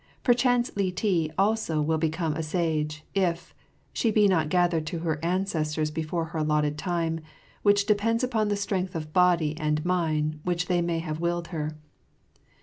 Perchance 0.23 0.71
Li 0.75 0.91
ti 0.91 1.29
also 1.37 1.79
will 1.79 1.99
become 1.99 2.33
a 2.33 2.41
sage, 2.41 3.05
if 3.13 3.53
she 3.93 4.09
be 4.09 4.27
not 4.27 4.49
gathered 4.49 4.87
to 4.87 4.97
her 4.97 5.23
ancestors 5.23 5.91
before 5.91 6.25
her 6.25 6.39
allotted 6.39 6.75
time, 6.75 7.19
which 7.61 7.85
depends 7.85 8.23
upon 8.23 8.47
the 8.47 8.55
strength 8.55 8.95
of 8.95 9.13
body 9.13 9.55
and 9.59 9.85
mind 9.85 10.39
which 10.43 10.65
they 10.65 10.81
may 10.81 10.97
have 10.97 11.19
willed 11.19 11.49
her. 11.49 11.77